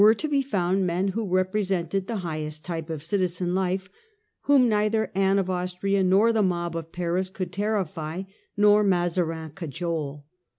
[0.17, 3.87] to be found men who represented the highest type of citizen life,
[4.45, 8.23] whom neither Anne of Austria nor the mob of Paris could terrify,
[8.57, 10.25] nor Mazarin cajole.